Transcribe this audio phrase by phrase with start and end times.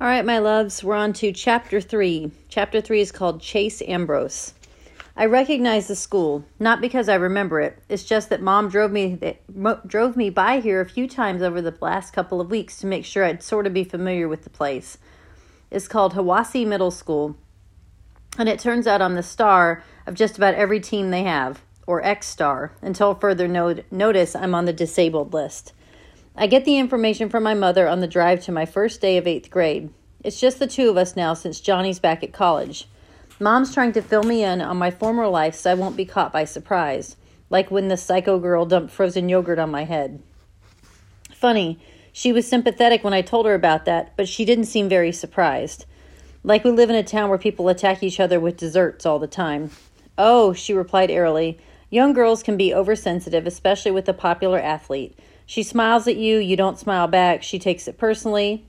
[0.00, 2.30] All right, my loves, we're on to chapter three.
[2.48, 4.54] Chapter three is called Chase Ambrose.
[5.14, 7.78] I recognize the school, not because I remember it.
[7.86, 9.18] It's just that mom drove me
[9.86, 13.04] drove me by here a few times over the last couple of weeks to make
[13.04, 14.96] sure I'd sort of be familiar with the place.
[15.70, 17.36] It's called Hiwassee Middle School,
[18.38, 22.02] and it turns out I'm the star of just about every team they have, or
[22.02, 22.72] X star.
[22.80, 25.74] Until further no- notice, I'm on the disabled list.
[26.40, 29.26] I get the information from my mother on the drive to my first day of
[29.26, 29.90] eighth grade.
[30.24, 32.88] It's just the two of us now since Johnny's back at college.
[33.38, 36.32] Mom's trying to fill me in on my former life so I won't be caught
[36.32, 37.18] by surprise,
[37.50, 40.22] like when the psycho girl dumped frozen yogurt on my head.
[41.30, 41.78] Funny,
[42.10, 45.84] she was sympathetic when I told her about that, but she didn't seem very surprised.
[46.42, 49.26] Like we live in a town where people attack each other with desserts all the
[49.26, 49.72] time.
[50.16, 51.58] Oh, she replied airily.
[51.90, 55.18] Young girls can be oversensitive, especially with a popular athlete.
[55.50, 58.66] She smiles at you, you don't smile back, she takes it personally.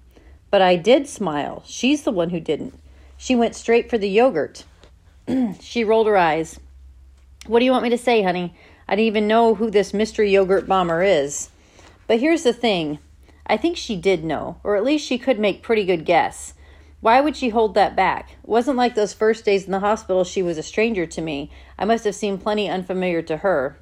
[0.49, 1.61] But I did smile.
[1.67, 2.73] She's the one who didn't.
[3.17, 4.63] She went straight for the yogurt.
[5.61, 6.59] she rolled her eyes.
[7.45, 8.55] What do you want me to say, honey?
[8.87, 11.51] I didn't even know who this mystery yogurt bomber is.
[12.07, 12.97] But here's the thing
[13.45, 16.55] I think she did know, or at least she could make pretty good guess.
[16.99, 18.31] Why would she hold that back?
[18.41, 21.51] It wasn't like those first days in the hospital she was a stranger to me.
[21.77, 23.77] I must have seemed plenty unfamiliar to her.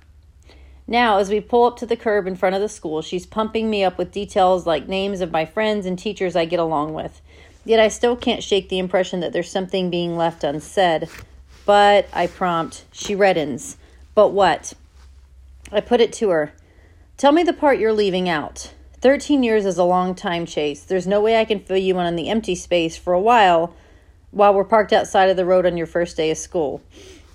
[0.91, 3.69] Now, as we pull up to the curb in front of the school, she's pumping
[3.69, 7.21] me up with details like names of my friends and teachers I get along with.
[7.63, 11.07] Yet I still can't shake the impression that there's something being left unsaid.
[11.63, 13.77] But, I prompt, she reddens.
[14.15, 14.73] But what?
[15.71, 16.53] I put it to her.
[17.17, 18.73] Tell me the part you're leaving out.
[18.99, 20.81] Thirteen years is a long time, Chase.
[20.81, 23.75] There's no way I can fill you in on the empty space for a while
[24.31, 26.81] while we're parked outside of the road on your first day of school.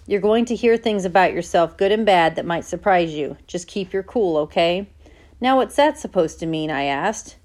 [0.06, 3.38] You're going to hear things about yourself, good and bad, that might surprise you.
[3.46, 4.86] Just keep your cool, okay?
[5.40, 6.70] Now, what's that supposed to mean?
[6.70, 7.36] I asked.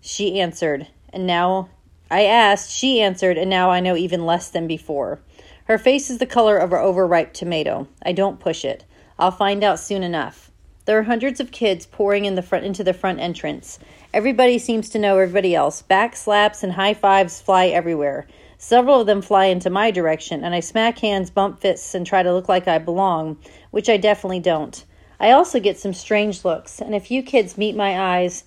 [0.00, 1.68] She answered, and now
[2.08, 5.20] I asked, she answered, and now I know even less than before.
[5.64, 7.88] Her face is the color of an overripe tomato.
[8.02, 8.84] I don't push it.
[9.18, 10.50] I'll find out soon enough.
[10.84, 13.78] There are hundreds of kids pouring in the front into the front entrance.
[14.14, 15.82] Everybody seems to know everybody else.
[15.82, 18.26] Back slaps and high fives fly everywhere.
[18.62, 22.22] Several of them fly into my direction, and I smack hands, bump fists, and try
[22.22, 23.38] to look like I belong,
[23.70, 24.84] which I definitely don't.
[25.18, 28.44] I also get some strange looks, and a few kids meet my eyes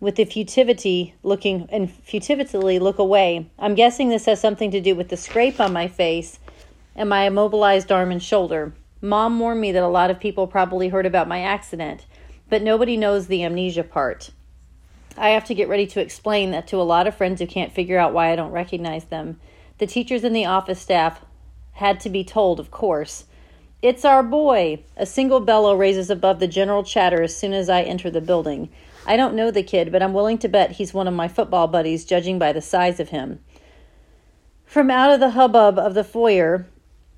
[0.00, 3.48] with the futility looking and futilely look away.
[3.56, 6.40] I'm guessing this has something to do with the scrape on my face
[6.96, 8.74] and my immobilized arm and shoulder.
[9.00, 12.06] Mom warned me that a lot of people probably heard about my accident,
[12.50, 14.32] but nobody knows the amnesia part.
[15.16, 17.72] I have to get ready to explain that to a lot of friends who can't
[17.72, 19.40] figure out why I don't recognize them.
[19.78, 21.24] The teachers and the office staff
[21.72, 23.24] had to be told, of course.
[23.82, 24.82] It's our boy!
[24.96, 28.70] A single bellow raises above the general chatter as soon as I enter the building.
[29.06, 31.68] I don't know the kid, but I'm willing to bet he's one of my football
[31.68, 33.40] buddies, judging by the size of him.
[34.64, 36.66] From out of the hubbub of the foyer,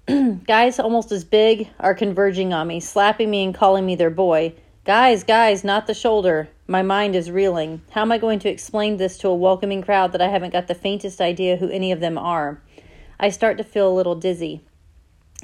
[0.46, 4.52] guys almost as big are converging on me, slapping me and calling me their boy.
[4.84, 6.48] Guys, guys, not the shoulder.
[6.68, 7.82] My mind is reeling.
[7.92, 10.66] How am I going to explain this to a welcoming crowd that I haven't got
[10.66, 12.60] the faintest idea who any of them are?
[13.20, 14.62] I start to feel a little dizzy.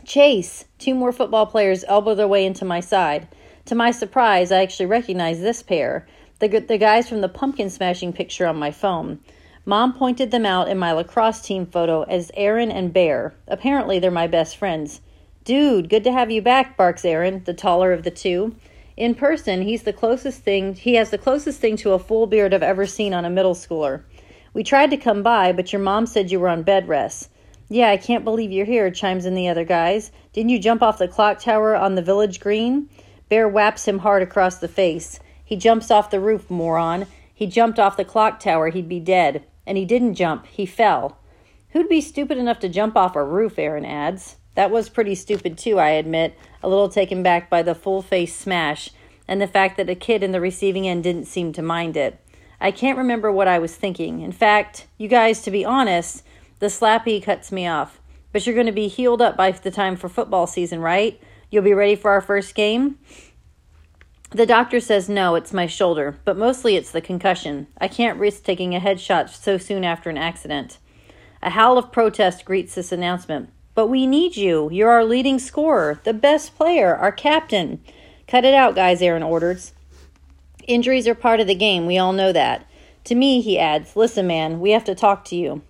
[0.05, 0.65] Chase!
[0.81, 3.29] Two more football players elbow their way into my side.
[3.67, 6.09] To my surprise, I actually recognize this pair,
[6.41, 9.21] the, the guys from the pumpkin smashing picture on my phone.
[9.65, 13.33] Mom pointed them out in my lacrosse team photo as Aaron and Bear.
[13.47, 15.01] Apparently, they're my best friends.
[15.45, 18.57] Dude, good to have you back, barks Aaron, the taller of the two.
[19.03, 22.55] In person, he's the closest thing he has the closest thing to a full beard
[22.55, 24.05] I've ever seen on a middle schooler.
[24.55, 27.29] We tried to come by, but your mom said you were on bed rest.
[27.69, 30.13] Yeah, I can't believe you're here, chimes in the other guys.
[30.33, 32.89] Didn't you jump off the clock tower on the village green?
[33.29, 35.19] Bear whaps him hard across the face.
[35.45, 37.09] He jumps off the roof, moron.
[37.35, 39.45] He jumped off the clock tower, he'd be dead.
[39.67, 41.19] And he didn't jump, he fell.
[41.71, 44.37] Who'd be stupid enough to jump off a roof, Aaron adds.
[44.55, 48.35] That was pretty stupid, too, I admit, a little taken back by the full face
[48.35, 48.91] smash
[49.29, 52.19] and the fact that a kid in the receiving end didn't seem to mind it.
[52.61, 54.21] I can't remember what I was thinking.
[54.21, 56.23] In fact, you guys, to be honest,
[56.59, 57.99] the slappy cuts me off.
[58.31, 61.21] But you're going to be healed up by the time for football season, right?
[61.51, 62.99] You'll be ready for our first game?
[64.31, 67.67] The doctor says no, it's my shoulder, but mostly it's the concussion.
[67.79, 70.79] I can't risk taking a headshot so soon after an accident.
[71.43, 73.51] A howl of protest greets this announcement.
[73.75, 74.69] But we need you.
[74.71, 77.83] You're our leading scorer, the best player, our captain.
[78.27, 79.73] Cut it out, guys, Aaron orders.
[80.69, 81.87] Injuries are part of the game.
[81.87, 82.67] We all know that.
[83.05, 85.63] To me, he adds, Listen, man, we have to talk to you.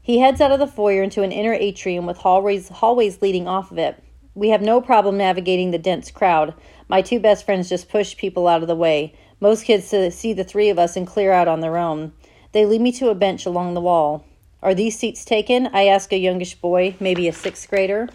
[0.00, 3.70] He heads out of the foyer into an inner atrium with hallways, hallways leading off
[3.70, 4.02] of it.
[4.34, 6.54] We have no problem navigating the dense crowd.
[6.88, 9.14] My two best friends just push people out of the way.
[9.40, 12.12] Most kids see the three of us and clear out on their own.
[12.52, 14.24] They lead me to a bench along the wall.
[14.62, 15.68] Are these seats taken?
[15.72, 18.08] I ask a youngish boy, maybe a sixth grader.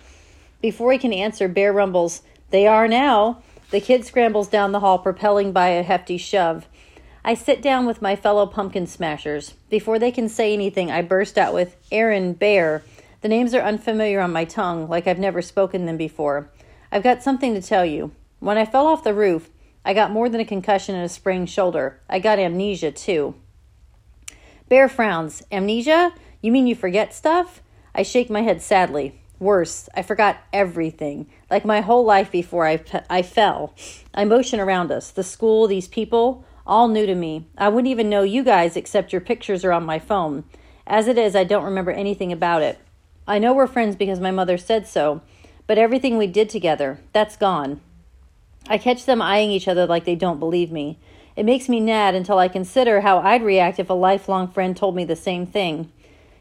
[0.61, 2.21] Before he can answer, Bear rumbles,
[2.51, 3.41] They are now.
[3.69, 6.65] The kid scrambles down the hall, propelling by a hefty shove.
[7.25, 9.55] I sit down with my fellow pumpkin smashers.
[9.69, 12.81] Before they can say anything, I burst out with Aaron, Bear.
[13.19, 16.49] The names are unfamiliar on my tongue, like I've never spoken them before.
[16.89, 18.11] I've got something to tell you.
[18.39, 19.49] When I fell off the roof,
[19.83, 21.99] I got more than a concussion and a sprained shoulder.
[22.09, 23.35] I got amnesia, too.
[24.69, 25.43] Bear frowns.
[25.51, 26.13] Amnesia?
[26.47, 27.61] You mean you forget stuff?
[27.93, 29.19] I shake my head sadly.
[29.37, 33.73] Worse, I forgot everything, like my whole life before I, I fell.
[34.13, 37.47] I motion around us, the school, these people, all new to me.
[37.57, 40.45] I wouldn't even know you guys except your pictures are on my phone.
[40.87, 42.79] As it is, I don't remember anything about it.
[43.27, 45.19] I know we're friends because my mother said so,
[45.67, 47.81] but everything we did together, that's gone.
[48.69, 50.97] I catch them eyeing each other like they don't believe me.
[51.35, 54.95] It makes me mad until I consider how I'd react if a lifelong friend told
[54.95, 55.91] me the same thing.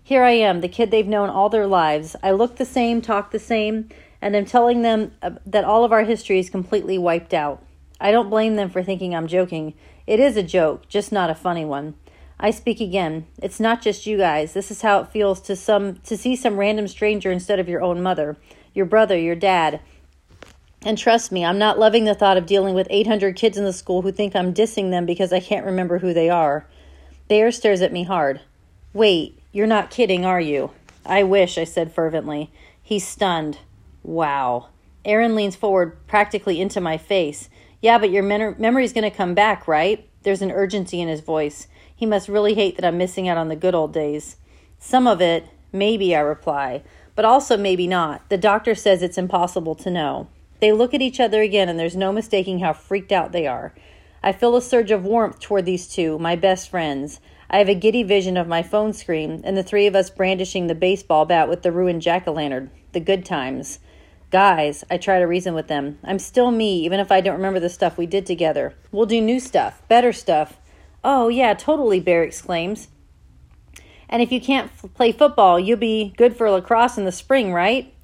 [0.06, 2.14] Here I am, the kid they've known all their lives.
[2.22, 3.88] I look the same, talk the same,
[4.22, 7.60] and I'm telling them uh, that all of our history is completely wiped out.
[8.00, 9.74] I don't blame them for thinking I'm joking.
[10.06, 11.94] It is a joke, just not a funny one.
[12.38, 13.26] I speak again.
[13.42, 14.52] It's not just you guys.
[14.52, 17.82] This is how it feels to some to see some random stranger instead of your
[17.82, 18.36] own mother,
[18.74, 19.80] your brother, your dad.
[20.82, 23.72] And trust me, I'm not loving the thought of dealing with 800 kids in the
[23.72, 26.64] school who think I'm dissing them because I can't remember who they are.
[27.26, 28.40] Bear stares at me hard.
[28.92, 30.70] Wait, you're not kidding, are you?
[31.06, 32.50] I wish, I said fervently.
[32.82, 33.56] He's stunned.
[34.02, 34.68] Wow.
[35.02, 37.48] Aaron leans forward practically into my face.
[37.80, 40.06] Yeah, but your memory's going to come back, right?
[40.24, 41.68] There's an urgency in his voice.
[41.94, 44.36] He must really hate that I'm missing out on the good old days.
[44.78, 46.82] Some of it, maybe, I reply,
[47.14, 48.28] but also maybe not.
[48.28, 50.28] The doctor says it's impossible to know.
[50.60, 53.72] They look at each other again, and there's no mistaking how freaked out they are.
[54.22, 57.22] I feel a surge of warmth toward these two, my best friends.
[57.48, 60.66] I have a giddy vision of my phone screen and the three of us brandishing
[60.66, 62.70] the baseball bat with the ruined jack o' lantern.
[62.92, 63.78] The good times.
[64.30, 65.98] Guys, I try to reason with them.
[66.02, 68.74] I'm still me, even if I don't remember the stuff we did together.
[68.90, 70.58] We'll do new stuff, better stuff.
[71.04, 72.88] Oh, yeah, totally, Bear exclaims.
[74.08, 77.52] And if you can't f- play football, you'll be good for lacrosse in the spring,
[77.52, 77.94] right?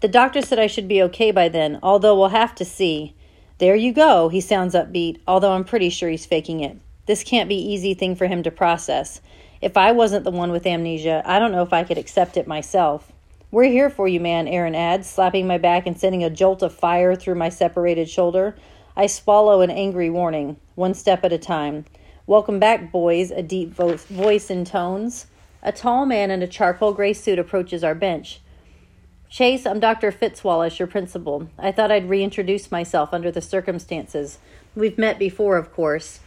[0.00, 3.14] The doctor said I should be okay by then, although we'll have to see.
[3.58, 6.78] There you go, he sounds upbeat, although I'm pretty sure he's faking it.
[7.06, 9.20] This can't be easy thing for him to process.
[9.60, 12.46] If I wasn't the one with amnesia, I don't know if I could accept it
[12.46, 13.12] myself.
[13.50, 16.72] We're here for you, man, Aaron adds, slapping my back and sending a jolt of
[16.72, 18.56] fire through my separated shoulder.
[18.96, 21.84] I swallow an angry warning, one step at a time.
[22.26, 25.26] Welcome back, boys, a deep vo- voice intones.
[25.62, 28.40] A tall man in a charcoal gray suit approaches our bench.
[29.28, 30.10] Chase, I'm Dr.
[30.10, 31.48] Fitzwallace, your principal.
[31.58, 34.38] I thought I'd reintroduce myself under the circumstances.
[34.74, 36.20] We've met before, of course.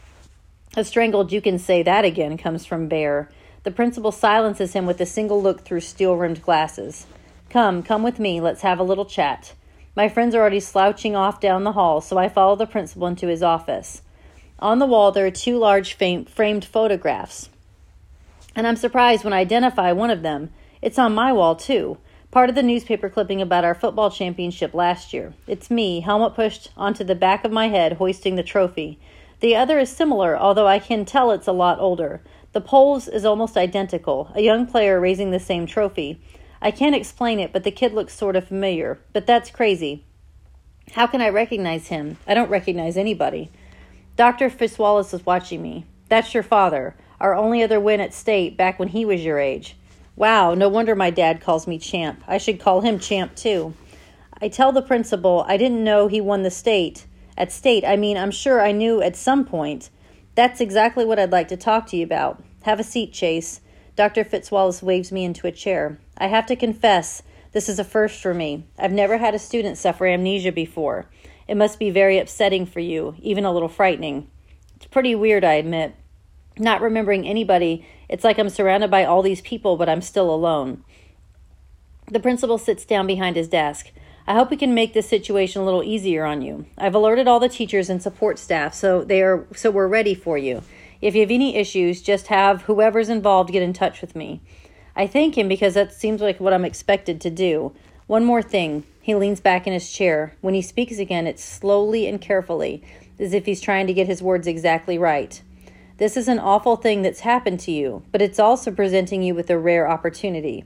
[0.76, 3.30] A strangled you can say that again comes from Bear.
[3.62, 7.06] The principal silences him with a single look through steel rimmed glasses.
[7.52, 9.54] Come, come with me, let's have a little chat.
[9.96, 13.28] My friends are already slouching off down the hall, so I follow the principal into
[13.28, 14.02] his office.
[14.58, 17.50] On the wall, there are two large framed photographs.
[18.56, 20.50] And I'm surprised when I identify one of them.
[20.82, 22.00] It's on my wall, too.
[22.32, 25.36] Part of the newspaper clipping about our football championship last year.
[25.46, 28.98] It's me, helmet pushed onto the back of my head, hoisting the trophy.
[29.44, 32.22] The other is similar, although I can tell it's a lot older.
[32.54, 36.22] The pose is almost identical, a young player raising the same trophy.
[36.62, 39.02] I can't explain it, but the kid looks sort of familiar.
[39.12, 40.06] But that's crazy.
[40.94, 42.16] How can I recognize him?
[42.26, 43.52] I don't recognize anybody.
[44.16, 44.50] Dr.
[44.50, 45.86] Fitzwallace is watching me.
[46.08, 49.76] That's your father, our only other win at state back when he was your age.
[50.16, 52.24] Wow, no wonder my dad calls me champ.
[52.30, 53.74] I should call him champ too.
[54.42, 57.08] I tell the principal I didn't know he won the state.
[57.38, 59.90] At state, I mean, I'm sure I knew at some point.
[60.36, 62.44] That's exactly what I'd like to talk to you about.
[62.64, 63.62] Have a seat, Chase.
[63.96, 64.24] Dr.
[64.24, 66.00] Fitzwallace waves me into a chair.
[66.18, 67.22] I have to confess,
[67.52, 68.66] this is a first for me.
[68.78, 71.08] I've never had a student suffer amnesia before.
[71.48, 74.30] It must be very upsetting for you, even a little frightening.
[74.76, 75.96] It's pretty weird, I admit.
[76.58, 80.84] Not remembering anybody, it's like I'm surrounded by all these people, but I'm still alone.
[82.12, 83.92] The principal sits down behind his desk.
[84.26, 86.66] I hope we can make this situation a little easier on you.
[86.78, 90.38] I've alerted all the teachers and support staff so they are so we're ready for
[90.38, 90.64] you.
[91.02, 94.40] If you have any issues, just have whoever's involved get in touch with me.
[94.96, 97.74] I thank him because that seems like what I'm expected to do.
[98.08, 98.86] One more thing.
[99.02, 100.36] He leans back in his chair.
[100.40, 102.82] When he speaks again, it's slowly and carefully,
[103.20, 105.42] as if he's trying to get his words exactly right.
[105.98, 109.50] This is an awful thing that's happened to you, but it's also presenting you with
[109.50, 110.64] a rare opportunity.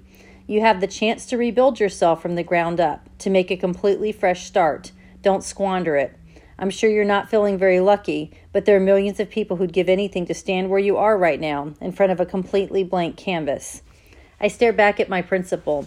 [0.50, 4.14] You have the chance to rebuild yourself from the ground up, to make a completely
[4.14, 4.94] fresh start.
[5.22, 6.16] Don't squander it.
[6.58, 9.90] I'm sure you're not feeling very lucky, but there are millions of people who'd give
[9.90, 13.82] anything to stand where you are right now, in front of a completely blank canvas.
[14.40, 15.86] I stare back at my principal.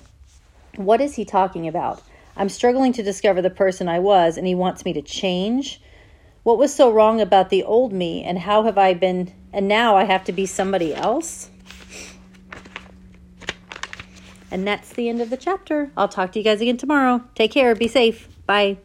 [0.76, 2.02] What is he talking about?
[2.36, 5.80] I'm struggling to discover the person I was, and he wants me to change.
[6.42, 9.96] What was so wrong about the old me, and how have I been, and now
[9.96, 11.48] I have to be somebody else?
[14.50, 15.90] And that's the end of the chapter.
[15.96, 17.22] I'll talk to you guys again tomorrow.
[17.34, 17.74] Take care.
[17.74, 18.28] Be safe.
[18.46, 18.78] Bye.